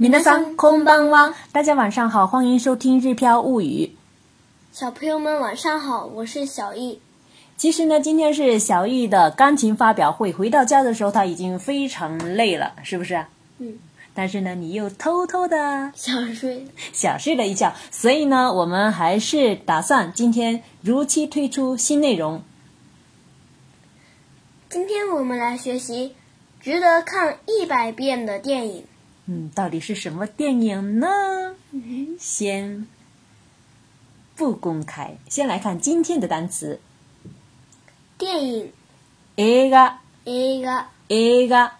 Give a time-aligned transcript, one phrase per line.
[0.00, 1.34] 米こ桑，空ん哇！
[1.50, 3.84] 大家晚上好，欢迎收听《日飘物语》。
[4.70, 7.00] 小朋友们晚上好，我是小易。
[7.56, 10.32] 其实呢，今天是小易的钢琴发表会。
[10.32, 13.26] 回到家的时候，他已经非常累了，是不是？
[13.58, 13.76] 嗯。
[14.14, 17.72] 但是呢，你又偷偷的想睡，想睡了一觉。
[17.90, 22.40] 所以呢，我们还是打算今天如期推出新内容。
[24.70, 26.14] 今天我们来学习
[26.60, 28.84] 值得看一百遍的电影。
[29.54, 31.06] 到底是什么电影呢？
[32.18, 32.86] 先
[34.34, 36.80] 不公开，先来看今天的单词。
[38.16, 38.72] 电影、
[39.36, 41.78] 映画、映画、映画、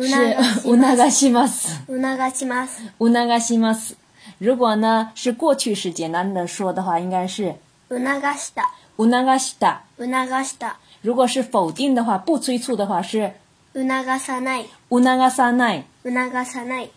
[0.00, 1.84] 促 します。
[1.86, 2.00] 促
[2.36, 2.80] します。
[2.98, 3.96] 促します。
[4.38, 7.56] 如果呢是过去式简单的说的话，应该是
[7.88, 8.70] 促した。
[8.96, 9.06] 促
[9.38, 9.82] した。
[9.98, 10.04] 促
[10.44, 10.76] した。
[11.02, 13.32] 如果是否定的话，不催促的话是
[13.74, 14.64] 促さない。
[14.88, 15.84] 促さない。
[16.02, 16.12] 促
[16.46, 16.90] さない。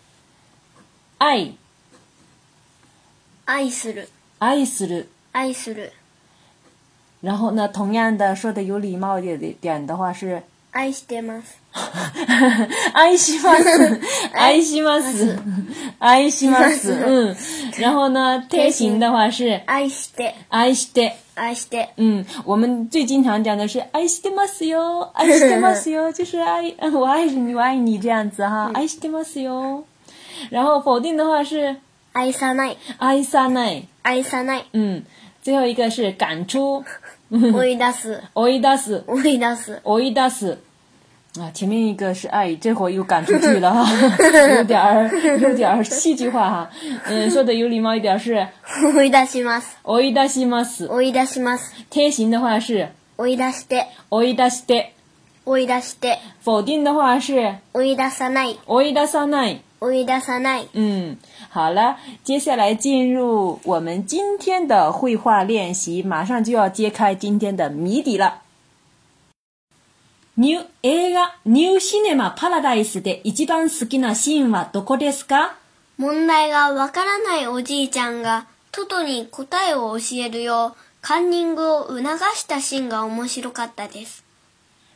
[1.18, 1.56] 愛。
[3.46, 4.08] 愛する。
[4.38, 5.08] 愛する。
[5.32, 5.92] 愛する。
[7.20, 10.42] 然后呢，同样的说的有礼貌一点的话是。
[10.76, 11.56] 愛してます。
[12.94, 14.00] 愛します。
[14.34, 15.38] 愛します。
[16.00, 16.92] 愛します。
[16.92, 17.34] 嗯，
[17.78, 20.34] 然后呢，贴心的话是愛して。
[20.50, 21.14] 愛して。
[21.36, 21.90] 愛して。
[21.96, 29.84] 嗯，我们最经常讲的是愛してますよ，愛してますよ， 就是爱，我爱你，我愛你这样子哈，愛してますよ。
[30.50, 31.76] 然后否定的话是
[32.14, 32.76] 愛さない。
[32.98, 33.86] 愛さない。
[34.02, 34.64] 愛さない。
[34.76, 35.04] ん。
[35.44, 36.82] 最后一个是赶出，
[37.30, 40.56] オイ出す、オイ出す、オイ出す、オイ出す
[41.38, 41.50] 啊！
[41.52, 43.84] 前面一个是爱，这会儿又赶出去了哈，
[44.24, 45.06] 有点儿
[45.42, 46.70] 有点儿戏剧化哈。
[47.10, 48.32] 嗯，说的有礼貌一点儿是、
[48.86, 51.72] オイだします、オイだします、オイだします。
[51.90, 52.88] 天行的话是、
[53.18, 54.92] オイ出して、オイ出して、
[55.44, 56.16] オイ出して。
[56.42, 59.58] 否定的话是、オイださない、オイださない。
[59.84, 60.68] 追出さない。
[60.72, 61.18] 嗯，
[61.50, 68.40] 好了，接下来进入我们今天的绘画练习，马上就要揭开今天的谜底了。
[70.36, 75.54] ニュー映画ニューシネマパラダイスで一番好きなシーンはどこですか？
[75.98, 82.00] 問題がわからないおじいちゃんがトトに答えを教えるようカンニングを促
[82.34, 84.24] したシーンが面白かったです。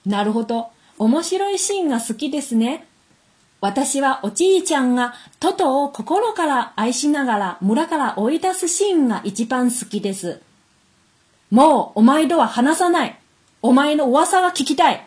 [0.07, 0.69] なるほど。
[0.99, 2.88] 面白いシーンが好きですね。
[3.61, 10.41] 私はおじいちゃんがトトを心から愛しながら村から追い出すシーンが一番好きです。
[11.51, 13.19] もうお前とは話さない。
[13.61, 15.05] お前の噂は聞きたい。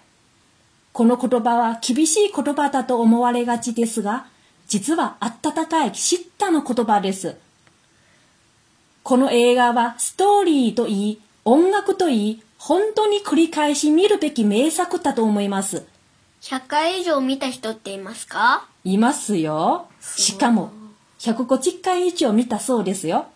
[0.91, 4.25] この言葉は厳しい言葉だと思われがちですが、
[4.67, 7.37] 実は温かい叱ったの言葉です。
[9.03, 15.85] この映画はストーリーといい、音楽といい、本当に繰り返し見るべき名作だと思います。
[16.41, 19.85] 100回以上見た人っていますかいますよ。
[20.01, 20.71] しかも、
[21.19, 23.27] 150回以上見たそうですよ。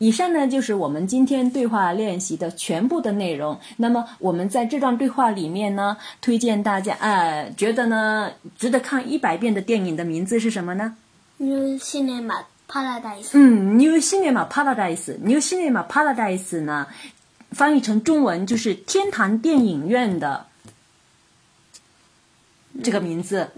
[0.00, 3.60] 以上呢就是我们今天对话练习的全部的内容。
[3.76, 10.96] 那么我们在这段对话里面呢，推荐大家呃，觉得呢值得看一百遍的电影的名字是什么呢
[11.36, 13.28] ？New Cinema Paradise。
[13.34, 15.18] 嗯，New Cinema Paradise。
[15.20, 16.88] New Cinema Paradise 呢，
[17.52, 20.46] 翻译成中文就是“天堂电影院”的
[22.82, 23.50] 这个名字，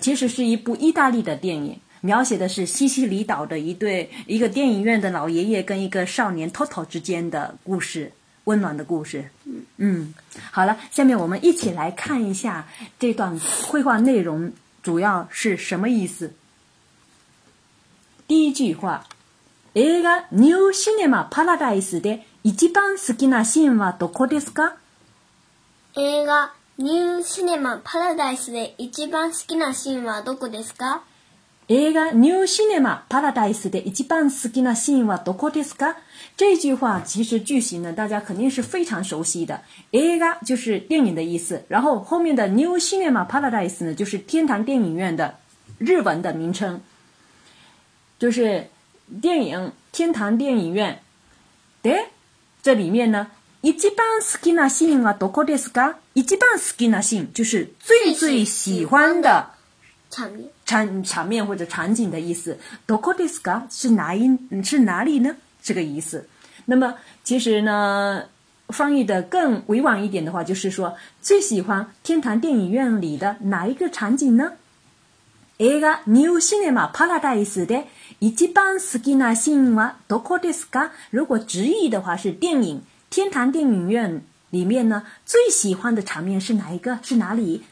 [0.00, 8.12] 其实是一部意大利的电影，描写的是西西里岛的一对一个电影院的老爷爷跟一个少年 Toto 之间的故事，
[8.44, 9.30] 温暖的故事。
[9.76, 10.14] 嗯，
[10.50, 12.66] 好了，下面我们一起来看一下
[12.98, 13.38] 这段
[13.68, 14.52] 绘画内容
[14.82, 16.32] 主要是什么意思。
[18.26, 19.06] 第一句话。
[19.76, 24.76] 映画ニューシネマパラダイスで一番好きなシーンはどこですか
[25.96, 31.02] 映画ニューシネマパラダイスで一番好きなシーンはどこですか
[31.68, 35.96] 映画ニューシネマパラダイスで一番好きなシーンはどこですか
[36.36, 39.60] 这句话其实句型呢，大家肯定是非常熟悉的。
[39.90, 45.34] 映画就是电影的意思，然后后面的 New Cinema Paradise 呢，就是天堂电影院的
[45.78, 46.80] 日文的名称。
[48.18, 48.68] 就是
[49.20, 51.00] 电影天堂电影院，
[51.82, 52.06] 对，
[52.62, 53.26] 这里面呢，
[53.60, 53.90] 一番
[54.20, 55.96] 好きなシーンはどこですか？
[56.14, 59.48] 一番好きなシーン就是最最喜欢的
[60.08, 62.58] 场面、场场面或者场景的意思。
[62.86, 64.38] どこですか是哪一？
[64.64, 65.36] 是哪里呢？
[65.62, 66.26] 这个意思。
[66.66, 68.24] 那么，其实呢，
[68.70, 74.52] 翻译的更委婉一点的话，就是说，最喜欢天堂电影院里的哪一个场景呢？
[75.60, 77.84] 映画ニュ的シネマパラダイスで
[78.20, 80.90] 一番好きなシーンはどこですか？
[81.12, 84.20] 如果直译的话是电影天堂电影院
[84.50, 87.62] 里面呢，最喜欢的场面是哪一个是哪里？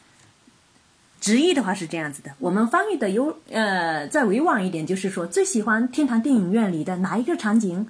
[1.19, 7.87] 直译的话是这样子的，我们翻译的有呃，再委婉一点就是说，最喜欢天堂电影院里的哪一个场景？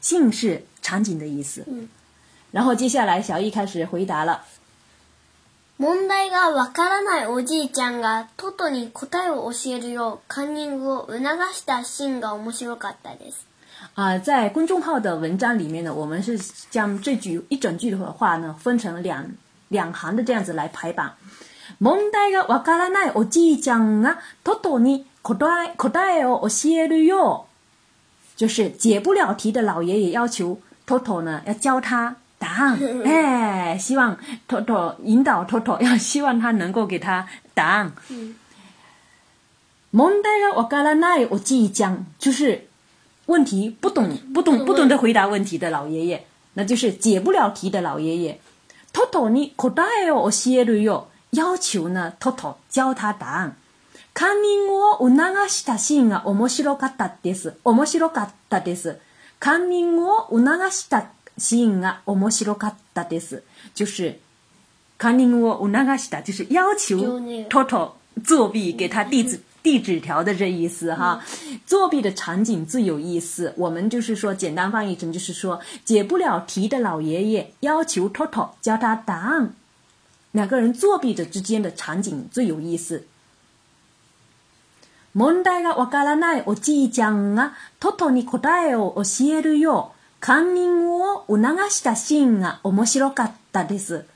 [0.00, 1.64] 姓是场景的意思。
[1.66, 1.88] 嗯。
[2.52, 4.44] 然后接下来小易开始回答了。
[5.84, 11.18] 問題がわからないおじいちゃんがトトに答えを教えるようカンニングを促
[11.52, 13.44] したシーンが面白かったです。
[13.96, 16.38] 啊、在公众号的文章里面呢，我们是
[16.70, 19.26] 将这句一整句的话呢分成两
[19.70, 21.14] 两行的这样子来排版。
[21.80, 27.40] 問題がわからないおじいちゃんがトトに答え答えを教えるよう，
[28.38, 34.18] 就是解不了题的老爷爷要求トト t o 呢要教他答案，哎，希望
[34.48, 37.92] Toto 引导 t o 要希望他能够给他答案。
[38.08, 38.34] 嗯、
[39.94, 42.66] 問題がわからないおじいちゃん，就是
[43.26, 48.40] 问题不懂、不懂、不懂得回答问题的老爷爷，那就是解不了题的老爷爷。
[48.92, 51.04] Toto に答えを教えるよう
[51.36, 53.54] 要求呢，Toto 教他答案。
[54.14, 57.54] カンニングを促したシーンが面白かったです。
[57.62, 58.98] 面白かったです。
[59.38, 61.06] カンニングを促した。
[61.38, 63.42] 吸引啊，面白いかったです。
[63.74, 64.18] 就是，
[64.98, 71.20] カニングを促した，就是要求托托作弊，给他递纸递纸条的这意思哈。
[71.66, 73.54] 作弊的场景最有意思。
[73.56, 79.54] 我们就是说简单翻译成，就是说解不了题的老爷爷要求托托教他答案。
[80.32, 83.06] 两个人作弊者之间的场景最有意思。
[85.14, 89.91] 問題が分からないおじいちゃんがトトに答えを教えるよ。
[90.24, 91.36] カンニングを促
[91.68, 94.06] したシーンが面白かったです。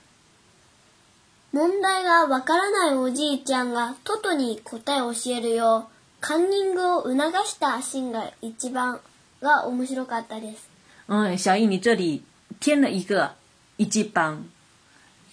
[1.52, 7.16] 問題がわからないおじいちゃんがトトに答えを教えるよう、カンニングを促
[7.48, 9.00] したシーンが一番
[9.42, 10.68] が面白かったです。
[11.12, 12.22] ん、小易，你这里
[12.60, 13.32] 添了一个
[13.76, 14.44] 一番。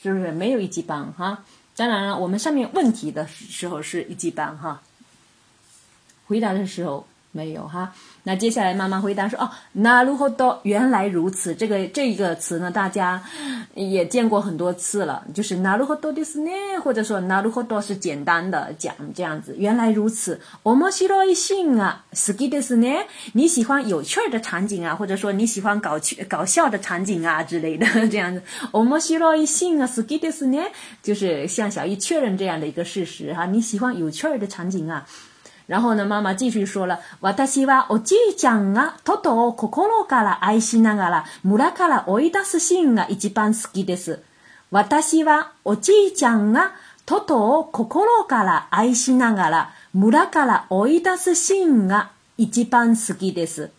[0.02, 0.68] 是不是没有一
[1.16, 1.44] 哈？
[1.76, 4.82] 当然了，我们上面问题的时候是一哈，
[6.26, 7.92] 回答的时候没有哈，
[8.24, 13.24] 那接下来妈妈回答说哦，那如何多原来如此，这个这一个词呢，大家
[13.74, 16.52] 也见过很多次了，就是那如何多的是呢，
[16.84, 20.40] 或者说那如何多是简单的讲这样子，原来如此。
[20.62, 22.88] 我们需要一些啊，是给的是呢，
[23.34, 28.44] 你喜欢有趣的场景啊，或者说你喜欢搞趣搞笑的场景啊之类的 这样子。
[28.72, 30.60] 我们需要一些啊，是给的是呢，
[31.02, 35.08] 就是向小易确认这样的一个事实哈，你喜欢有趣的场景啊。
[35.74, 37.00] 然后呢，妈妈继续说了，
[37.50, 44.22] 私はおじいちゃんがトトを心から愛しながら村から追い出すシーンが一番好きです。
[44.70, 46.74] 私はおじいちゃんが
[47.08, 53.72] トトを心から愛しながら村から追い出すシーンが一番好きです。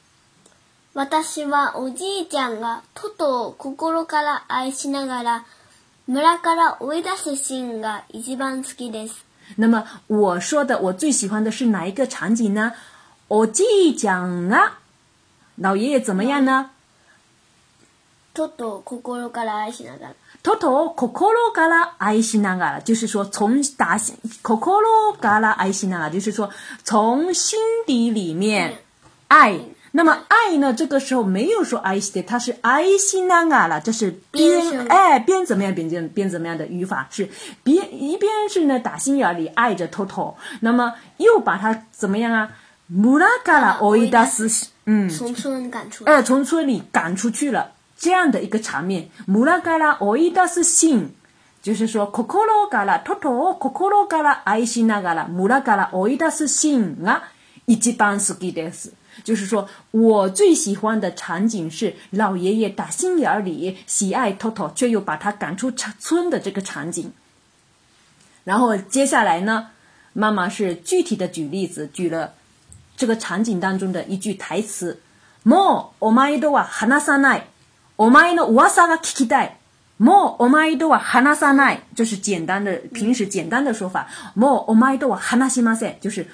[0.94, 5.44] 私はおじいちゃんがトトを心から愛しながら
[6.08, 9.24] 村から追い出すシーンが一番好きです。
[9.56, 12.72] 那么我说的我最喜欢的是哪一个场景呢？
[13.28, 13.64] 我继
[13.96, 14.78] 讲啊，
[15.56, 16.70] 老爷爷怎么样呢？
[18.32, 18.82] 偷偷
[19.72, 20.94] 心爱，偷偷
[22.20, 24.72] 心爱，就是说从打心，偷偷
[25.72, 26.50] 心爱，就是说
[26.82, 28.78] 从心底里面
[29.28, 29.60] 爱。
[29.96, 30.74] 那么爱呢？
[30.74, 37.28] 这个时候没有说爱的，他是爱惜难啊了，这是边爱边怎么样，边怎边怎么样的语法是
[37.62, 42.48] 边一边是呢，打心眼里爱着托托，那么又把他怎么样啊？
[42.88, 44.50] 木拉嘎啦，我一达斯，
[44.86, 49.08] 嗯，从村赶出，哎，从村里赶出去了这样的一个场面。
[49.26, 50.90] 木拉嘎啦，我一达斯信。
[50.98, 51.14] 心，
[51.62, 57.22] 就是说，可可罗嘎啦，托托可可罗嘎啦，爱心难嘎啦，木拉嘎啦，我一 das 心啊，
[57.66, 58.90] 一番好きです。
[59.22, 67.12] 就是说，我最喜欢的场景是老爷爷打心眼里喜爱偷偷，却又把他赶出村的这个场景。
[68.44, 69.68] 然后接下来呢，
[70.12, 72.32] 妈妈是具体的举例子，举了
[72.96, 75.00] 这个场景当中的一句台词：，
[75.44, 77.42] もうお前とは話さない。
[77.96, 79.56] お前の噂が聞きたい。
[80.00, 81.78] もうお前とは話さない。
[81.94, 84.08] 就是简单的平时简单的说法。
[84.36, 86.00] もうお前とは話しません。
[86.00, 86.26] 就是。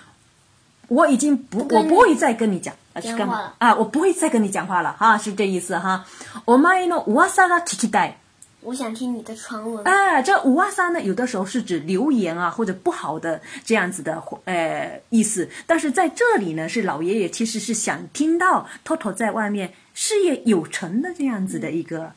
[0.91, 3.53] 我已经不，我不会再跟你讲啊，去干嘛？
[3.59, 6.05] 啊，我不会再跟你讲话了哈，是这意思哈。
[6.45, 8.19] 我卖弄五花三的期待，
[8.61, 10.21] 我想听你的传闻啊。
[10.21, 22.13] 这哇塞”呢，有的时候是指留言啊，或者不好的这样子的呃意思，但是在这里呢，是老爷爷其实是想听到 Toto 在外面事业有成的这样子的一个。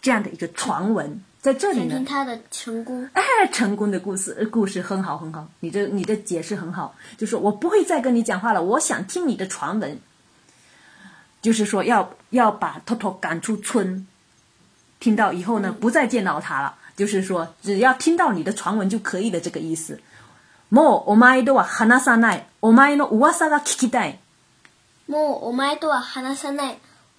[0.00, 5.46] 这样的一个传闻，在这里呢，他的成功，哎，成功的故事，故事很好，很好。
[5.60, 9.98] 你这，你的解释很好，就说我不会再跟你讲话了，我想听你的传闻。
[11.40, 14.04] 就是说，要要把托托赶出村，
[14.98, 16.74] 听到以后呢，不再见到他了。
[16.96, 20.00] 就是说，只要听到你的传闻就可以了，这个意思。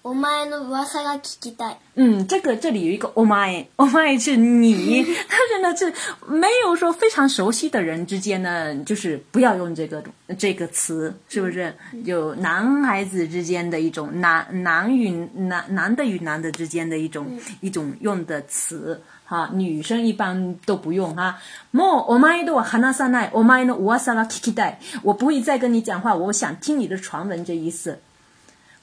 [0.02, 5.92] お前の噂が聞きたい。”嗯，这个这里有一个“お前”，“お前”是你， 但是呢，是
[6.26, 10.02] 没有说非常熟悉的人之间呢，就是不要用这个
[10.38, 11.74] 这个词，是不是？
[12.06, 17.26] 就男孩子之间的一种男男与男男的与男的之间的一种
[17.60, 21.38] 一种用的词，哈，女生一般都不用哈。
[21.74, 24.74] もうお前の噂が聞きたい。
[25.02, 27.98] 我不会再跟你讲话，我想听你的传闻，这意思。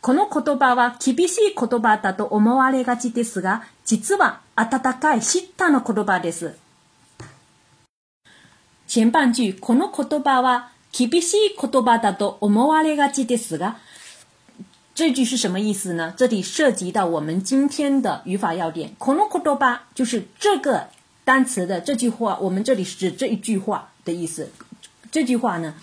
[0.02, 6.56] この言葉は厳しい言葉だと思われがちですが、実は温かい知ったの言葉です。
[8.94, 13.78] 前半句、この言葉は厳しい言葉だと思われがちですが、
[14.96, 16.14] 这句是什么意思呢？
[16.18, 18.96] 这里涉及到我们今天的语法要点。
[18.98, 20.88] この言葉就是这个
[21.26, 24.50] 单词的这句话，我们这里指这一句话的意思。
[25.12, 25.76] 这句话呢，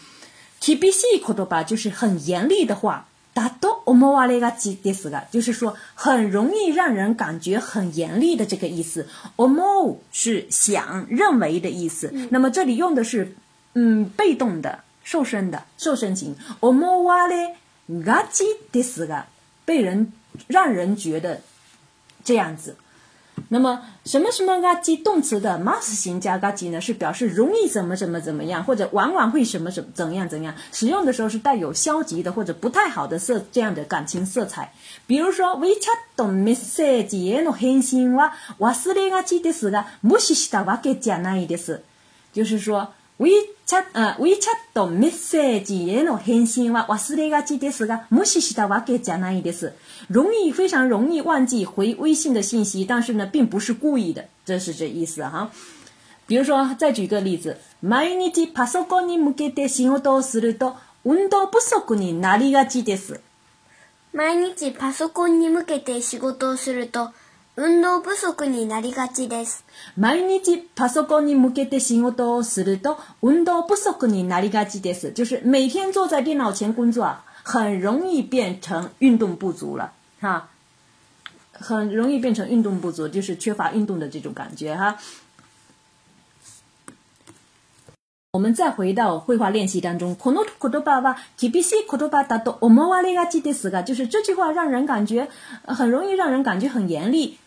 [0.60, 3.06] 厳しい言葉就是很严厉的话。
[3.34, 9.08] 达多欧莫瓦嘞嘎基迪斯个，就是说很容易让人感觉很严厉的这个意思。
[9.36, 13.34] 欧莫是想认为的意思，那么这里用的是
[13.74, 16.36] 嗯被动的瘦身的瘦身型。
[16.60, 17.56] 欧莫瓦嘞
[18.06, 19.24] 嘎基迪斯个，
[19.64, 20.12] 被人
[20.46, 21.40] 让人觉得
[22.24, 22.76] 这样子。
[23.48, 24.74] 那么，什么什么啊？
[24.76, 30.54] 及动词的 mas 型加啊及呢，是表示容易怎么怎么怎么样，或者往往会什么怎怎样怎样。
[30.72, 34.72] 使用的时候是带有消极的或者不太好的色这样的感情色彩。
[35.06, 41.20] 比如说 w e c h a d u missejeno hensinwa wasi lega jis g musista waketa
[41.20, 41.80] nae j
[42.32, 42.90] 就是说。
[43.20, 49.72] WeChat, あ WeChat メッセージへの返信は忘れがちですが、無視したわけじゃないです。
[50.10, 55.48] 容易、非常容易忘记回微信的信息，但是呢，并不是故意的，这是这意思哈。
[56.26, 63.20] 比如说，再举个例子，毎日パソコンに向けて仕事をすると運動不足になりがちです。
[64.12, 67.10] 毎日パソコンに向けて仕事をすると
[67.56, 69.64] 運動不足になりがちです。
[69.96, 75.12] 毎日パソコンに向けて仕事をすると運動不足になりがちです。
[75.14, 80.48] 就是每天坐在电脑前工作，很容易变成运动不足了，哈，
[81.52, 84.96] 很容易变成运动不足，就是缺乏运动的这种感觉，哈。
[88.32, 90.16] 我们再回到绘画练习当中。
[90.16, 95.28] コノトコトババキビシコトバダドオモですガキデスが，就是这句话让人感觉
[95.64, 97.38] 很容易让人感觉很严厉。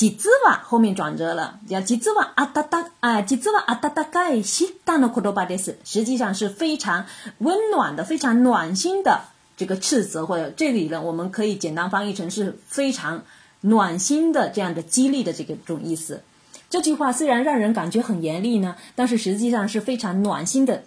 [0.00, 1.78] 実は、瓦后面转折了，叫
[2.14, 7.04] は、あた啊哒哒啊あたた啊哒哒盖西の言库多巴德实际上是非常
[7.40, 9.20] 温暖的、非常暖心的
[9.58, 13.24] 这个斥责，或者这里呢，我们可以简单翻译成是非常
[13.60, 16.22] 暖心的这样的激励的这个种意思。
[16.70, 20.84] 这句话虽然让人感觉很严厉呢，但是实际上是非常暖心的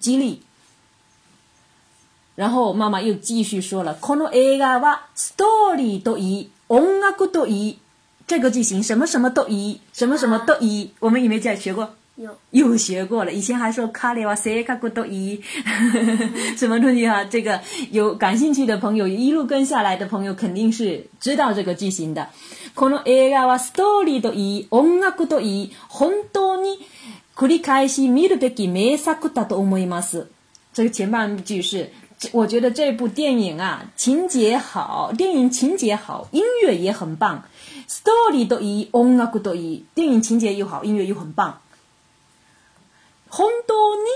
[0.00, 0.42] 激励。
[2.34, 7.76] 然后妈妈又继续说了：，この映画はストーリーといい音楽といい。
[8.26, 11.94] 这个句型什么什么都一，什么什么都一，我们有没有样学过？
[12.16, 13.30] 有，有学过了。
[13.32, 15.40] 以前还说卡里瓦谁看古都一，
[16.58, 17.22] 什么东西哈？
[17.24, 17.60] 这个
[17.92, 22.28] 有感兴趣的朋友，一路跟下来的朋友肯定是知道这个句型的。
[22.74, 26.78] この映画はストーリーと一、音楽と一、本当に
[27.36, 30.26] 繰り返し見るべき名作だと思います。
[30.72, 31.90] 这个前半句是，
[32.32, 37.44] 我觉得这部电影啊，情节好，电影情节好，音乐也很棒。
[37.88, 41.60] story 都以 onaku 都以电影情节又好，音乐又很棒。
[43.30, 44.08] 本当に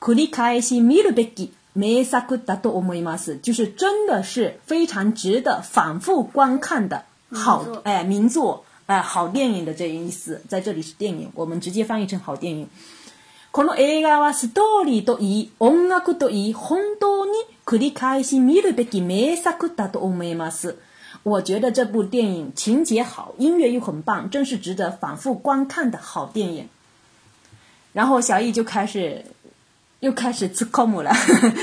[0.00, 3.38] 繰り返し見るべき名作だと思ういます。
[3.42, 12.66] 就是真的是非常值得反复观看的好哎名作哎好电影的这个意思，在这里是电影，我们直接翻译成好电影。
[13.52, 17.32] この映画は story 都以 onaku 都以本当に
[17.64, 20.78] 繰り返し見るべき名作だと思ういます。
[21.24, 26.68] 我觉得这部电影情节好，音乐又很棒，真是值得反复观看的好电影。
[27.92, 29.24] 然后小易就开始
[30.00, 31.12] 又开始吃 c o 了，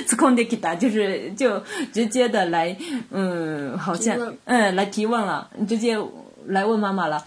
[0.07, 1.61] 吃 c 的给他，就是就
[1.91, 2.75] 直接的来，
[3.11, 5.97] 嗯，好像嗯来提问了，直接
[6.45, 7.25] 来问妈妈了。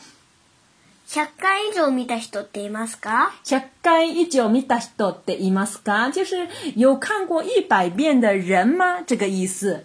[1.15, 3.33] 百回以上見た人っていますか？
[3.45, 3.63] 百
[3.99, 6.09] 回以上見た人っていますか？
[6.11, 9.03] 就是有看过一百遍的人吗？
[9.07, 9.85] 这个意思。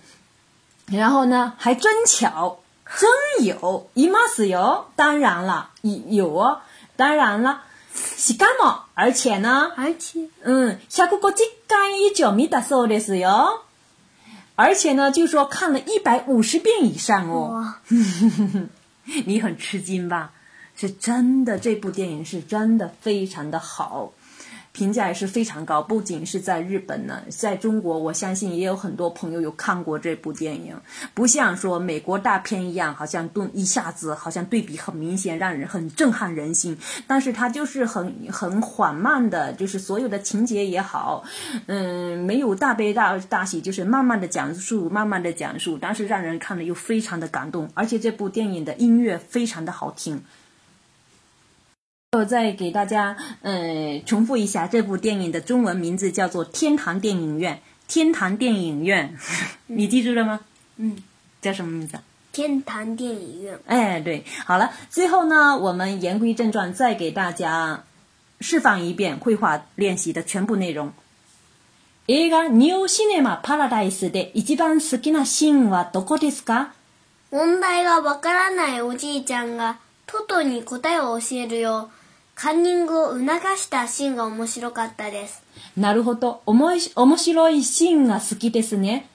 [0.92, 1.54] 然后呢？
[1.58, 2.60] 还真巧，
[3.36, 3.90] 真有。
[3.94, 6.62] 姨妈是有，当然了，有哦，
[6.96, 7.64] 当然了，
[7.94, 8.86] 是干嘛？
[8.94, 13.62] 而且呢，而且，嗯，小哥哥这刚一脚米达索的是哟。
[14.56, 17.76] 而且呢，就说看了一百五十遍以上哦。
[19.26, 20.32] 你很吃惊吧？
[20.76, 24.14] 是真的，这部电影是真的非常的好。
[24.78, 30.80] 评价也是非常高，不仅是在日本呢，在中国，我相信也有很多朋友有看过这部电影。
[31.16, 36.78] 不像说美国大片一样，好像顿一下子，好像对比很明显，让人很震撼人心。
[37.08, 41.24] 但是它就是很很缓慢的，就是所有的情节也好，
[41.66, 47.68] 嗯，没有大悲大大喜，就是慢慢的讲述，慢慢的讲述，但是让人看了又非常的感动。
[47.74, 50.22] 而且这部电影的音乐非常的好听。
[52.18, 57.56] 我再给大家，呃，重复一下这部电影的中文名字叫做《天堂电影院》。
[57.88, 59.16] 天堂电影院，
[59.68, 60.40] 你记住了吗？
[60.78, 60.98] 嗯，
[61.42, 62.00] 叫什么名字？
[62.32, 63.60] 天堂电影院。
[63.68, 67.84] 哎，对，好了，最后呢，我们言归正传，再给大家
[68.42, 70.92] 示范一遍绘画练习的全部内容。
[72.08, 76.70] 映画ニューシネマパラダイスで一番好きなシーンはどこですか？
[77.30, 79.76] 問題がわからないおじいちゃんが
[80.08, 81.92] トトに答えを教えるよ。
[82.40, 83.20] カンニングを促
[83.58, 85.42] したシーンが面白かったです。
[85.76, 86.44] なるほど。
[86.46, 89.10] おもし面白いシーンが好きですね。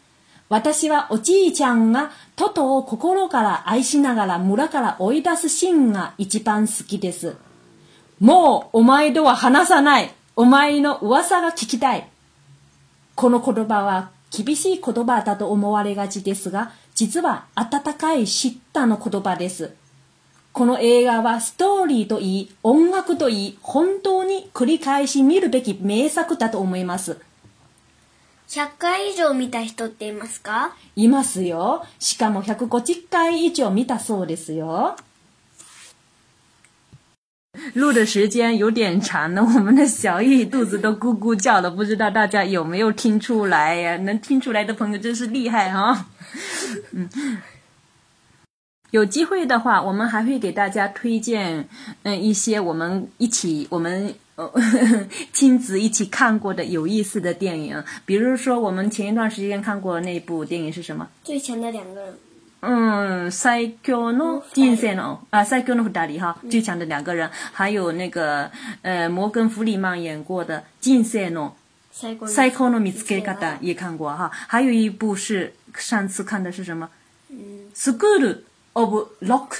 [0.48, 7.36] 私はおじいちゃんがトトを心から愛しながら村から追い出すシーンが一番好きです。
[8.18, 10.12] もうお前とは話さない。
[10.34, 12.08] お前の噂が聞きたい。
[13.14, 19.74] この言葉は厳しい言葉だと思われがちですが、実は温かい知ったの言葉です。
[20.52, 27.16] この映画はストーリーといい、音楽といい、本当に繰り返し見るべき名作だと思います。
[28.48, 31.82] 100回以上見た人っていますかいますよ。
[31.98, 34.94] しかも150回以上見たそうですよ。
[37.74, 43.96] 录的时间有点长呢，我们的小易肚子都咕咕叫了，不知道大家有没有听出来呀、啊？
[43.98, 46.04] 能听出来的朋友真是厉害哈、哦。
[46.92, 47.08] 嗯，
[48.92, 51.64] 有机会的话，我们还会给大家推荐，
[52.02, 54.50] 嗯，一些我们一起我们呃、
[55.32, 57.82] 亲子一起看过的有意思的电影。
[58.04, 61.08] 比如说，我们前一段时间看过那部电影是什么？
[61.24, 62.14] 最强的两个人。
[62.64, 67.28] 嗯赛克诺金赛诺啊赛 s 诺和大哈，最强的两个人。
[67.52, 68.50] 还有那个
[68.82, 71.56] 呃，摩根·弗里曼演过的金赛诺。
[72.26, 74.30] 赛克诺米斯克 No 也看过哈。
[74.32, 76.90] 还有一部是上次看的是什么
[77.74, 78.36] ？School。
[78.74, 79.58] Of Lock，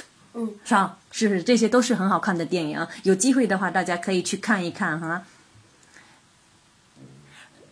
[0.65, 2.85] 上，是不是这些都是很好看的电影？
[3.03, 5.21] 有机会的话，大家可以去看一看哈。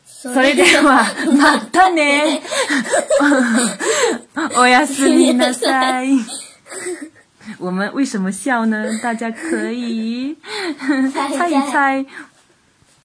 [0.06, 1.04] それでは
[1.36, 2.42] またね。
[4.56, 6.20] おやすみなさい。
[7.58, 8.86] 我们为什么笑呢？
[9.02, 10.38] 大家可以
[11.36, 12.06] 猜一猜。